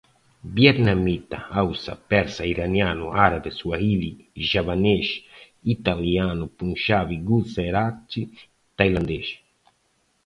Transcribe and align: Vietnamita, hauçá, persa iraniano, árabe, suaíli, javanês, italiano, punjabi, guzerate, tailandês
Vietnamita, 0.59 1.37
hauçá, 1.57 1.93
persa 2.11 2.43
iraniano, 2.53 3.05
árabe, 3.27 3.49
suaíli, 3.59 4.11
javanês, 4.51 5.07
italiano, 5.75 6.43
punjabi, 6.57 7.15
guzerate, 7.29 8.21
tailandês 8.77 9.27